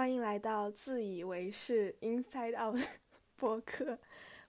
[0.00, 2.80] 欢迎来到自以为是 Inside Out
[3.36, 3.98] 播客，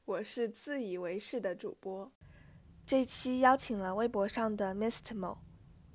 [0.06, 2.10] 我是自以为是的主播。
[2.86, 5.14] 这期邀请了微博上的 Mr.
[5.14, 5.40] Mo，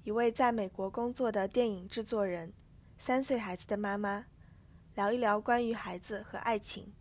[0.03, 2.53] 一位在美国工作的电影制作人，
[2.99, 4.27] 三岁孩子的妈妈，
[4.95, 6.93] 聊一聊关于孩子和爱情，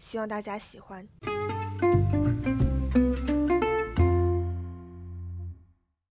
[0.00, 1.06] 希望大家喜欢。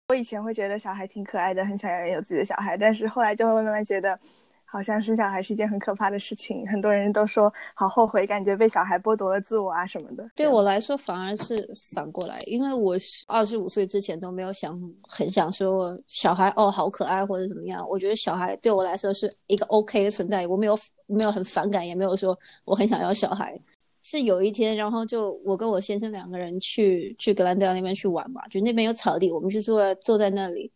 [0.07, 4.17] 我以前会觉得小孩挺可爱的，很想要有自己的小孩，但是后来就会慢慢觉得。
[4.71, 10.29] 好像生小孩是一件很可怕的事情，很多人都说好后悔，感觉被小孩剥夺了自我啊什么的。
[10.33, 11.55] 对我来说反而是
[11.93, 12.95] 反过来，因为我
[13.27, 17.85] 二十五岁之前都没有想很想说小孩哦好可爱或者怎么样。
[17.89, 23.59] 我觉得小孩对我来说是一个 OK 的存在，我没有没有很反感，也没有说我很想要小孩。
[24.03, 30.71] 是有一天，然后就我跟我先生两个人去去格兰德那边去玩嘛，就那边有草地，我们就坐坐在那里。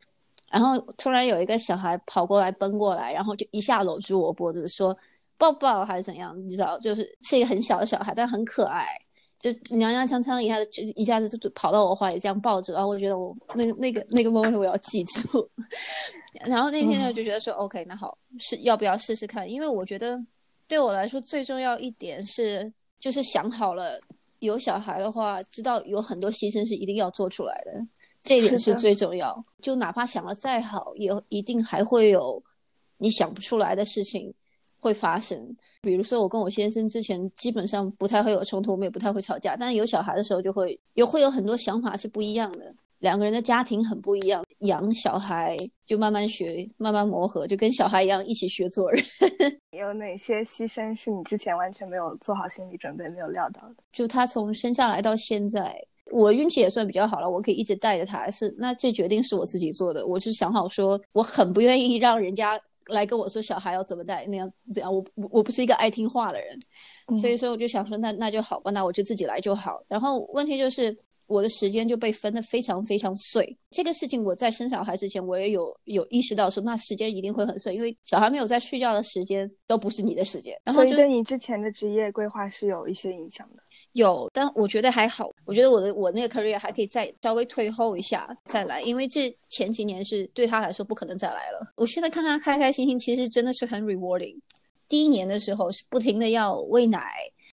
[0.52, 4.98] 然后突然有一个小孩跑过来奔过来，然后就一下搂住我脖子说
[5.38, 8.88] 抱抱还是怎样，你知道，就是是一个很小的小孩，但很可爱，
[9.39, 15.50] 就娘娘腔腔一下子就一下子就跑到我怀里这样抱着，然后我觉得我那个那个那个 moment 我要记住。
[16.45, 19.50] 然后那天呢就觉得说 OK，那好是要不要试试看？
[19.50, 20.17] 因为我觉得
[20.67, 24.00] 对我来说最重要一点是就是想好了
[24.39, 27.72] 有小孩的话，知道有很多牺牲是一定要做出来的。
[28.26, 32.44] 这一点是最重要，就哪怕想的再好，也一定还会有
[32.98, 34.34] 你想不出来的事情
[34.80, 35.56] 会发生。
[35.81, 42.76] 比如说，我跟我先生之前基本上不太会有冲突，我们也不太会吵架，但是有小孩的时候就会有会有很多想法是不一样的。
[43.00, 49.03] 两个人的家庭很不一样，养小孩就慢慢学，慢慢磨合，就跟小孩一样一起学做人。
[49.78, 53.76] 有哪些牺牲是你之前完全没有做好心理准备、没有料到的？
[53.92, 55.80] 就他从生下来到现在。
[56.16, 58.31] 我运气也算比较好了，我可以一直带着他。
[58.31, 62.57] 是那这决定是我自己做的，我就想好说，我很不愿意让人家
[62.88, 64.94] 来跟我说小孩要怎么带那样怎样。
[64.94, 66.57] 我我不是一个爱听话的人，
[67.17, 69.83] 所以说我就想说，那那就好吧，那我就自己来就好。
[69.89, 73.57] 然后问题就是我的时间就被分得非常非常碎。
[73.72, 80.56] 这个事情我在生小孩之前我也有有意识到说，那时间一定会很碎，因为小孩没有在睡觉的时间都不是你的时间。
[80.63, 83.65] 然后就对你之前的职业规划是有一些影响的。
[83.95, 85.31] 有，但我觉得还好。
[85.45, 91.73] 我觉得我的我那个 career 还可以再稍微退后一下再来，因为这前几年是对他来说不可能再来了。
[91.75, 94.38] 我现在看他开开心心，其实真的是很 rewarding。
[94.89, 97.09] 第一年的时候是不停的要喂奶，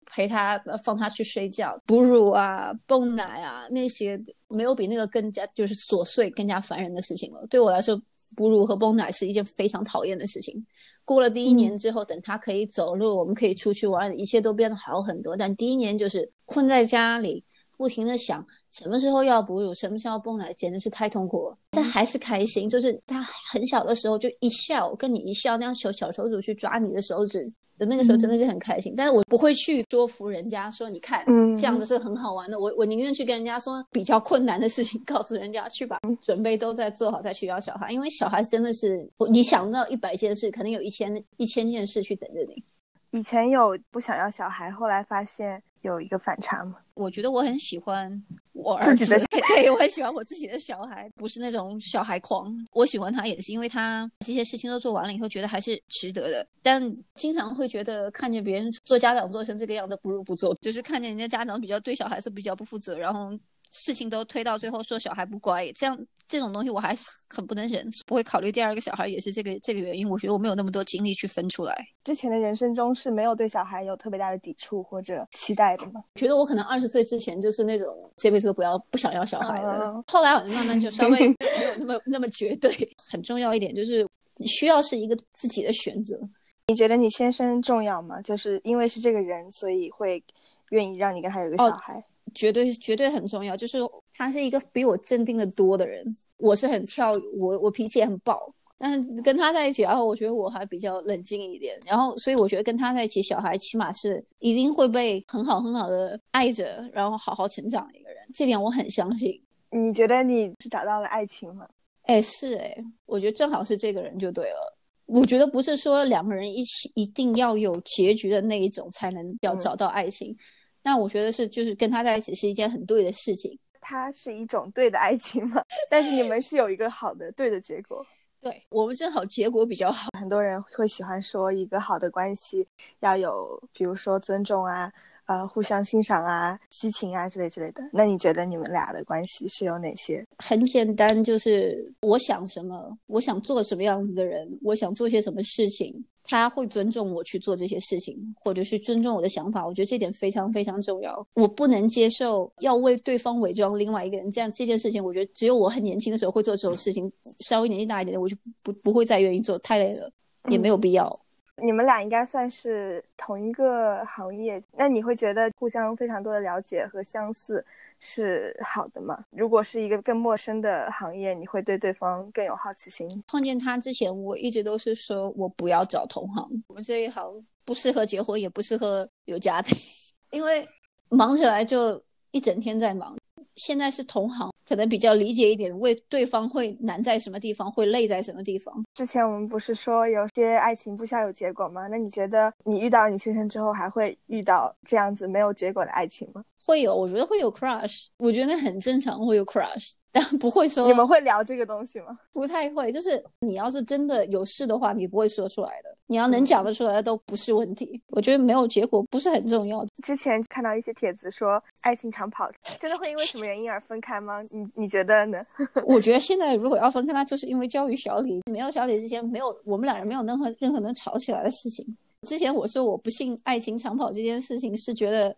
[0.08, 7.46] 陪他放他去睡觉，哺乳啊、泵奶啊那些，没有比那个更加就是琐碎、更加烦人的事情了。
[7.52, 8.02] 对我来说，
[8.36, 10.66] 哺乳和泵奶是一件非常讨厌的事情。
[11.04, 15.36] 过了第一年之后，等他可以走路，我们可以出去玩，一切都变得好很多。
[15.36, 17.44] 但第一年就是困在家里，
[17.76, 21.58] 不停的想什么时候要哺乳，什么时候泵奶，简直是太痛苦了。
[21.72, 23.22] 但还是开心，就是他
[23.52, 27.52] 很小的时候就一笑，跟你一笑，那样小小手指去抓你的手指。
[27.86, 32.60] 那个时候真的是很开心，但是我不会去说服人家说，你看，嗯这样子是很好玩的。
[32.60, 42.64] 我我宁愿去跟人家说比较困难的事情， 告诉人家去把 准备都在做好再去要小孩，因为小孩真的是你想到一百件事，可能有一千一千件事去等着你。
[43.12, 46.76] 以前有不想要小孩，后来发现有一个反差吗。
[46.94, 49.06] 我觉得我很喜欢我儿子，
[49.56, 52.54] 对我很喜欢我自己的小孩，不是那种小孩狂。
[52.74, 56.48] 我喜欢他也是因为他这些事情都做完了以后，觉得还是值得的。
[56.62, 56.82] 但
[57.16, 60.56] 经常会觉得看见别人做家长做成这个样子，不如不做。
[60.62, 63.32] 就是看见人家家长比较对小孩子比较不负责，然后。
[63.72, 70.08] 事情都推到最后，说小孩不乖，这样这种东西我还是很不能忍，不会考虑第二个小孩，也是这个这个原因。
[70.08, 71.74] 我觉得我没有那么多精力去分出来。
[72.04, 76.04] 之前的人生中是没有对小孩有特别大的抵触或者期待的吗？
[76.16, 77.88] 觉得我可能二十岁之前就是那种
[78.18, 82.72] 这辈子都不要不想要小孩的，后来好像慢慢就稍微 没有那么那么绝对。
[83.10, 84.06] 很重要一点就是
[84.46, 86.20] 需要是一个自己的选择。
[86.68, 88.22] 你觉得你先生重要吗？
[88.22, 90.24] 就是因为是这个人，所以会
[90.70, 92.04] 愿意让你跟他有个小孩。
[92.34, 93.78] 绝对绝对很重要，就是
[94.14, 96.06] 他是一个比我镇定的多的人，
[96.38, 98.38] 我是很跳，我我脾气也很暴，
[98.78, 109.42] 但是跟他在一起，然后我觉得我还比较冷静一点，然后所以我觉得跟他在一起，小孩起码是一定会被很好很好的爱着，然后好好成长的一个人，这点我很相信。
[109.70, 111.68] 你觉得你是找到了爱情吗？
[112.04, 112.76] 哎，是哎，
[113.06, 114.78] 我觉得正好是这个人就对了。
[115.06, 120.36] 我觉得不是说两个人一起一定要有结局的那一种才能要找到爱情。
[120.84, 123.58] 那我觉得是，就是跟他在一起是一件很对的事情。
[123.80, 125.64] 他是一种对的爱情嘛？
[125.90, 128.06] 但是你们是有一个好的对的结果。
[128.42, 130.10] 对我们正好结果比较好。
[130.18, 132.68] 很多人会喜欢说，一个好的关系
[133.02, 134.92] 要有，比如说尊重啊，
[135.32, 137.82] 呃互相欣赏啊、激情啊之类之类的。
[137.94, 140.26] 那你觉得你们俩的关系是有哪些？
[140.38, 146.04] 很简单，就是我想什么，我想做什么样子的人，我想做些什么事情。
[146.24, 151.28] 他会尊重我去做这些事情，或者是尊重我的想法，我觉得这点非常非常重要。
[151.34, 160.12] 我不能接受要为对方伪装另外一个人，这样这件事情，我觉得只有我很年轻的时候会做这种事情，稍微年纪大一点的，我就不不会再愿意做，太累了，
[160.50, 161.21] 也没有必要。
[161.62, 167.66] 你们俩应该算是同一个行业，那你会觉得互相非常多的了解和相似？
[168.04, 169.24] 是好的吗？
[169.30, 173.24] 如果是一个更陌生的行业，你会对对方更有好奇心。
[173.28, 179.78] 碰见他之前，我一直都是说我不要找同行，我们这一行不适合结婚，也不适合有家庭，
[180.32, 180.68] 因为
[181.10, 183.16] 忙起来就一整天在忙。
[183.62, 188.84] 现在是同行，可能比较理解一点，为对方会难在什么地方，会累在什么地方。
[188.96, 191.88] 之前我们不是说有些爱情不需要有结果吗？
[191.88, 196.44] 那你觉得你遇到你先生之后，还会遇到这样子没有结果的爱情吗？
[196.66, 199.94] 会有，我觉得会有 crush，我觉得很正常，会有 crush。
[200.14, 202.20] 但不会说，你们会聊这个东西吗？
[202.34, 205.96] 不太会，就是你要是真的有事的话，你不会说出来的。
[206.08, 208.02] 你要能讲得出来，都不是问题。
[208.08, 209.86] 我觉得没有结果不是很重要。
[210.04, 214.42] 之前看到一些帖子说，爱情长跑真的会因为什么原因而分开吗？
[214.52, 215.42] 你你觉得呢？
[215.88, 218.42] 我觉得现在如果要分开，那就是因为教育小李。
[218.52, 221.86] 没有小李之前，没有我们两人没有任何任何能吵起来的事情。
[222.28, 225.34] 之前我说我不信爱情长跑这件事情，是觉得。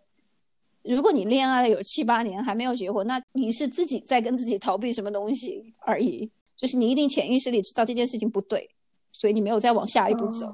[0.83, 6.30] 如果你恋爱了有七八年还没有结婚，那你是自己在跟自己逃避什么东西而已。
[6.56, 8.69] 就是你一定潜意识里知道这件事情不对，
[9.12, 10.47] 所以你没有再往下一步走。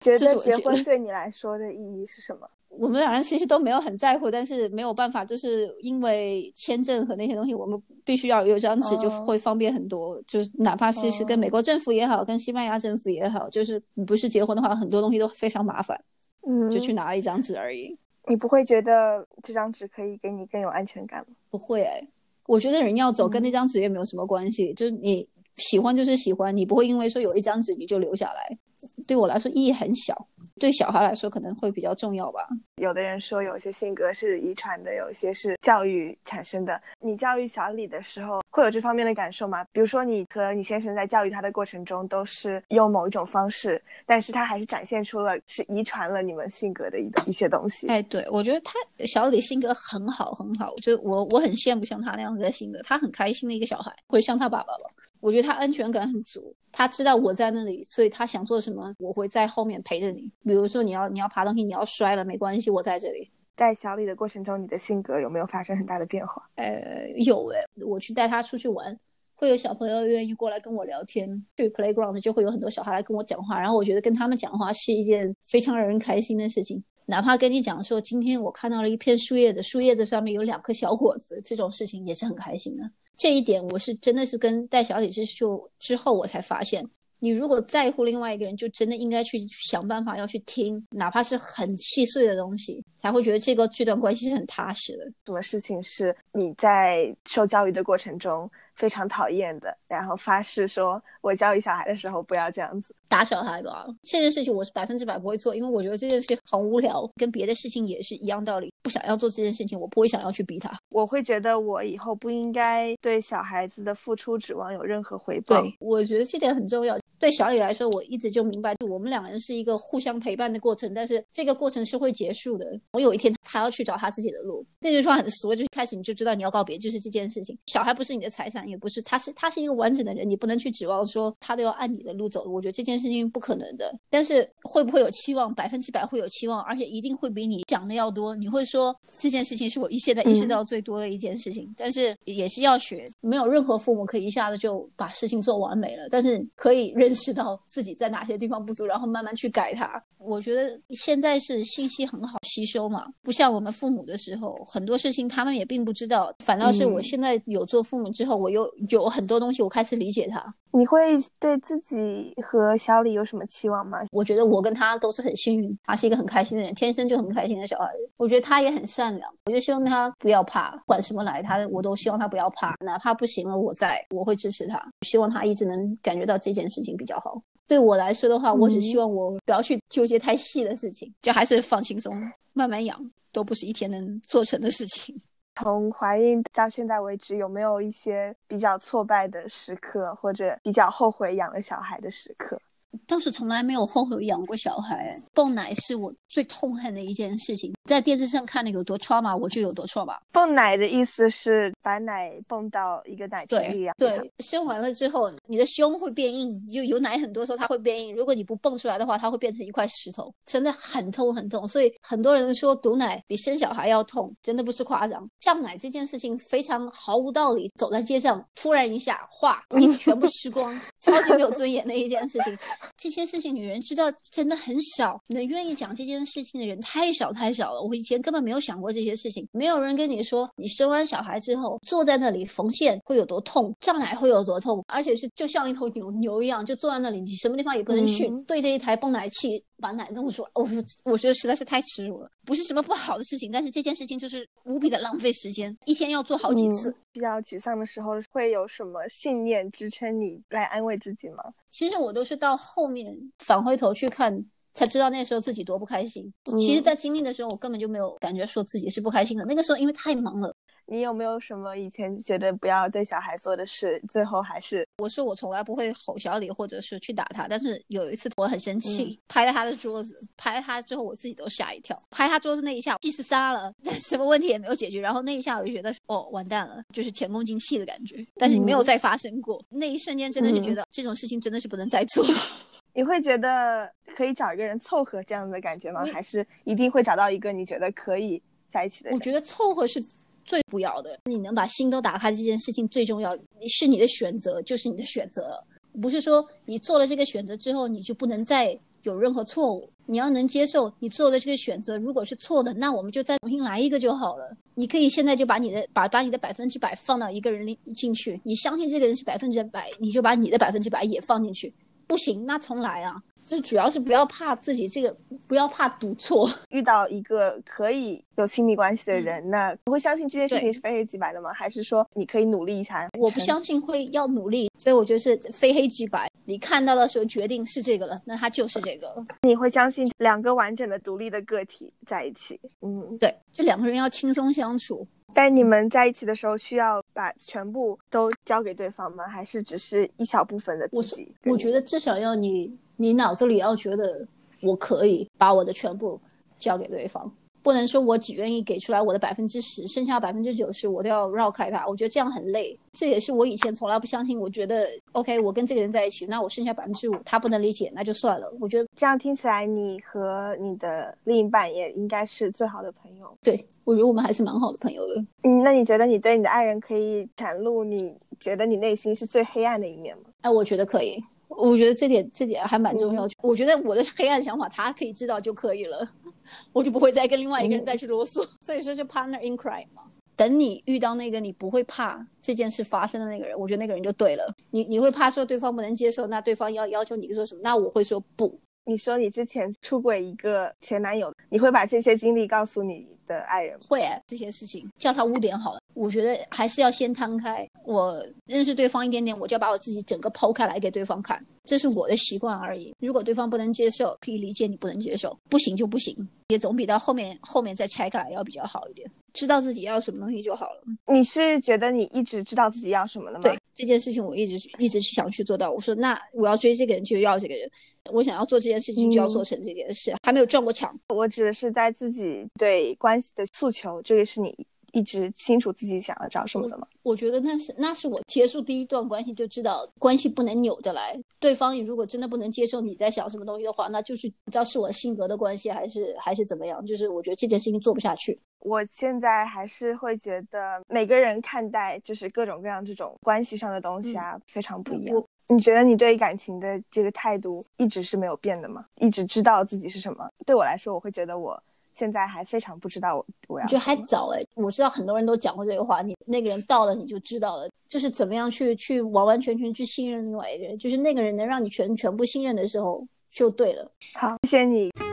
[0.00, 2.48] 觉得结婚对你来说的意义是什么？
[2.68, 10.22] 我们两人其实都没有很在乎，但是没有办法，就是因为签证和那些东西，我们必须要有一张纸，就会方便很多。
[10.26, 15.98] 就是哪怕是是跟美国政府也好，跟西班牙政府也好，就是不是结婚的话，很多东西都非常麻烦。
[16.46, 17.98] 嗯，就去拿了一张纸而已。
[18.28, 21.34] 你不会觉得这张纸可以给你更有安全感吗？
[21.50, 22.06] 不会哎，
[22.46, 28.58] 我觉得人要走跟那张纸也没有什么关系，就是你喜欢就是喜欢，你不会因为说有一张纸你就留下来。
[29.06, 30.28] 对我来说意义很小，
[30.58, 32.46] 对小孩来说可能会比较重要吧。
[32.76, 36.80] 有的人说有些性格是遗传的，有些是教育产生的。
[37.00, 39.64] 你教育小李的时候会有这方面的感受吗？
[39.72, 47.86] 比如说你和你先生在教育他的过程中都是用某一种方式，但是他还是展现出了是遗传了你们性格的一一些东西。
[47.88, 48.72] 哎，对，我觉得他
[49.06, 54.90] 小李性格很好很好，就我我很羡慕像他那样子的性格，他很开心的一个小孩，会像他爸爸吧。
[55.20, 60.30] 我觉得他安全感很足，他知道我在那里，所以他想做什么，我会在后面陪着你。
[60.44, 63.30] 比如说你要你要爬东西，你要摔了没关系，我在这里。
[63.54, 66.48] 带小李的过程中，你的性格有没有发生很大的变化？
[66.54, 68.96] 呃，有诶，我去带他出去玩，
[69.34, 71.28] 会有小朋友愿意过来跟我聊天。
[71.56, 76.80] 去 playground 就会有很多小孩来跟我讲话，然后我觉得跟他们讲话是一件非常让人开心的事情。
[77.06, 82.84] 哪怕跟你讲说，今天我看到了一片树叶子，树叶子上面有两颗小果子，这种事情也是很开心的。
[83.18, 86.88] 这一点我是真的是跟带小李之秀之后我才发现，
[87.18, 95.04] 你如果在乎另外一个人，就真的应该去想办法要去听，哪怕是很细碎的东西，才会觉得这个这段关系是很踏实的。
[95.26, 98.48] 什么事情是你在受教育的过程中？
[98.78, 103.84] 非常讨厌的，然后发誓说，我教育小孩的时候不要这样子打小孩吧。
[104.04, 108.72] 这件事情我是百分之百不会做，因为我觉得这件事很无聊，跟别的事情也是一样道理。
[108.84, 110.70] 不想要做这件事情，我不会想要去逼他。
[110.92, 115.60] 我会觉得我以后不应该对小孩子的付出指望有任何回报。
[115.60, 116.96] 对，我觉得这点很重要。
[117.18, 122.78] 对小李来说，我一直就明白，我们两个人是一个互相陪伴的过程，但是这个过程是会结束的。
[122.92, 127.56] 我有一天他要去找他自己的路，那句话很俗，就开始你就知道你要告别，就是这件事情。
[127.66, 128.58] 小孩不是你的财产。
[128.68, 132.44] 也不是，他是他是一个完整的人，你不能去指望说他都要按你的路走。
[132.50, 133.98] 我觉得这件事情不可能的。
[134.10, 135.54] 但是会不会有期望？
[135.54, 138.36] 百分之百会有期望，而且一定会比你想的要多。
[138.36, 143.10] 你会说这件事情是我一现在意识到最多的一件事情，但是也是要学。
[143.20, 150.02] 没有任何父母可以一下子就把事情做完美了，但是可以认识到自己在哪些地方不足，然后慢慢去改它。
[150.18, 156.34] 我觉得现在是信息很好吸收嘛，不像我们父母的时候，很多事情他们也并不知道。
[156.44, 160.54] 反倒是我现在有做父母之后，我又有很多东西，我开始理解他。
[160.70, 160.98] 你会
[161.38, 163.98] 对自己和小李有什么期望吗？
[164.12, 167.88] 我觉得我跟他都是很幸运，他是一个很开心的人，天生就很开心的小孩。
[168.16, 174.82] 我觉得他也很善良，我就希望他不要怕，管什么来，他我都希望他不要怕，哪怕不行了，我在，我会支持他。
[175.06, 177.40] 希望他一直能感觉到这件事情比较好。
[177.66, 182.12] 对我来说的话，我只希望我不要去纠结太细的事情，就还是放轻松，
[182.52, 182.98] 慢慢养，
[183.32, 185.14] 都不是一天能做成的事情。
[185.56, 192.60] 从怀孕到现在为止，有没有一些比较挫败的时刻，或者比较后悔养了小孩的时刻？
[193.06, 195.18] 倒是从来没有后悔养过小孩。
[195.34, 200.16] 泵奶是我最痛恨的一件事情，在电视上看的有多 trauma，我就有多 trauma。
[200.32, 208.14] 泵奶的意思是把奶泵到一个奶瓶里啊，对，生完了之后，你的胸会变硬，就有奶很多时候它会变硬。
[208.14, 211.66] 如果你不泵出来的话，它会变成一块石头，真的很痛很痛。
[211.68, 215.28] 所以很多人说堵奶比生小孩要痛，真的不是夸张。
[215.40, 222.56] 胀奶这件事情非常毫无道理，走在街上突然一下，哗，衣服全部湿光， 超级没有尊严的一件事情。
[222.96, 227.82] 这些事情女人知道真的很少，能愿意讲这件事情的人太少太少了。
[227.82, 239.62] 我以前根本没有想过这些事情，没有人跟你说，你生完小孩之后坐在那里缝线会有多痛，胀奶会有多痛，而且是就像一头牛牛一样，就坐在那里，你什么地方也不能去，对着一台泵奶器。
[239.80, 240.68] 把奶弄出来，我
[241.04, 246.94] 我觉得实在是太耻辱了，不是什么不好的事情，但是这件事情就是无比的浪费时间，一天要做好几次。
[247.12, 251.42] 比较沮丧的时候，会有什么信念支撑你来安慰自己吗？
[251.70, 256.32] 其实我都是到后面返回头去看，才知道那时候自己多不开心。
[256.58, 259.44] 其实，在经历的时候，我根本就没有感觉说自己是不开心的。
[259.44, 260.54] 那个时候因为太忙了。
[260.90, 264.86] 你有没有什么以前觉得不要对小孩做的事，最后还是？
[264.96, 267.46] 我说我从来不会吼小李，或者是去打他。
[267.46, 271.94] 但是有一次我很生气，拍了他的桌子，拍了他之后我自己都吓一跳。
[272.10, 274.98] 拍他桌子那一下，即使杀了，但什么问题也没有解决。
[274.98, 278.26] 然后那一下我就觉得，哦，完蛋了，就是前功尽弃的感觉。
[278.36, 282.24] 但是你没有再发生过，那一瞬间真的是觉得这种事情真的是不能再做。
[282.94, 286.06] 你会觉得可以找一个人凑合这样的感觉吗？
[286.06, 289.10] 还是一定会找到一个你觉得可以在一起的？
[289.12, 290.02] 我觉得凑合是。
[290.48, 293.36] 最不要的，你能把心都打开这件事情最重要，
[293.68, 295.62] 是你的选择，就是你的选择，
[296.00, 299.86] 不是说你做了这个选择之后，你就不能再有任何错误。
[300.06, 304.56] 你要能接受你做的这个选择，如果是错的，那我们就再重新来一个就好了。
[304.74, 311.70] 你可以现在就把你的把把你的百分之百放到一个人里进去，你相信这个人是百分之百，你就把你的百分之百也放进去。
[312.06, 313.22] 不行，那重来啊。
[313.48, 315.16] 这主要是不要怕自己这个，
[315.48, 316.46] 不要怕赌错。
[316.68, 321.50] 遇到一个可以有亲密关系的人，那你会相信这件事情是非黑即白的吗？
[321.54, 323.08] 还是说你可以努力一下？
[323.18, 326.30] 我不相信会要努力，所以我觉得是非黑即白。
[326.44, 329.08] 你看到的时候决定是这个了，那他就是这个。
[329.42, 332.60] 你会相信两个完整的独立的个体在一起？
[332.82, 335.06] 嗯，对，就两个人要轻松相处。
[335.34, 339.26] 但你们在一起的时候，需要把全部都交给对方吗？
[339.26, 341.34] 还是只是一小部分的自己？
[341.44, 342.76] 我觉得至少要你。
[343.00, 344.26] 你脑子里要觉得
[344.60, 346.20] 我可以把我的全部
[346.58, 347.30] 交给对方，
[347.62, 351.86] 不能说我只愿意给出来我的百分之十，剩下百分之九十我都要绕开他。
[351.86, 354.36] 我觉得这样很累，这也是我以前从来不相信。
[354.36, 358.52] 我觉得 OK，我跟这个人在一起，那我剩下百分之五他不能理解，那就算了。
[358.60, 363.32] 我觉得这样听起来，你和你的另一半也应该是最好的朋友。
[363.42, 365.24] 对，我觉得我们还是蛮好的朋友的。
[365.44, 370.24] 嗯，那你觉得你对你的爱人可以袒露你觉得你内心是最黑暗的一面吗？
[370.40, 371.22] 哎，我觉得可以。
[371.48, 373.28] 我觉得这点这点还蛮重要。
[373.42, 376.08] 我觉得我的黑暗想法他可以知道就可以了，
[376.72, 378.46] 我就不会再跟另外一个人再去啰嗦。
[378.60, 380.02] 所以说是 partner in crime 嘛。
[380.36, 384.54] 等你遇到那个你不会怕这件事发生的那个人，我觉得那个人就对了。
[384.70, 387.60] 你你会怕说对方不能接受，那对方要要求你说什么？
[387.64, 388.56] 那我会说不。
[388.84, 393.78] 你说你之前出轨一个前男友，你会把这些经历告诉你的爱人？
[393.88, 395.77] 会，这些事情叫他污点好了。
[395.98, 402.94] 我觉得还是要先摊开，我认识对方一点点，我就要把我自己整个剖开来给对方看，这是我的习惯而已。
[403.00, 406.16] 如果对方不能接受，可以理解你不能接受，不行就不行，
[406.50, 409.10] 也总比到后面后面再拆开来要比较好一点。
[409.32, 410.82] 知道自己要什么东西就好了。
[411.12, 413.42] 你是觉得你一直知道自己要什么的吗？
[413.42, 415.70] 对这件事情，我一直一直想去做到。
[415.70, 417.68] 我说，那我要追这个人就要这个人。
[418.10, 420.96] 我想要做这件事情，就要做成这件事，还没有撞过墙。
[421.08, 424.56] 我指的是在自己对关系的诉求，这个是你
[424.92, 426.86] 一直清楚自己想要找什么的吗？
[427.02, 431.18] 我觉得那是那是我结束第一段关系就知道，关系不能扭着来。
[431.38, 436.84] 对方如果真的不能接受你在想什么东西的话，那就是不知道是我性格的关系，还是还是怎么样。
[436.84, 438.38] 就是我觉得这件事情做不下去。
[438.60, 445.24] 我现在还是会觉得每个人看待就是各种各样这种关系上的东西啊，非常不一样。
[445.50, 448.84] 你觉得你对感情的这个态度一直是没有变的吗？
[448.96, 450.28] 一直知道自己是什么？
[450.44, 451.58] 对我来说，我会觉得我
[451.98, 453.64] 现在还非常不知道我我要。
[453.64, 463.90] 我觉得还早哎，我知道很多人都讲过这个话，你那个人到了你就知道了，就是怎么样去去完完全全去信任另外一个人，就是那个人能让你全全部信任的时候就对了。
[464.14, 465.07] 好，谢谢你。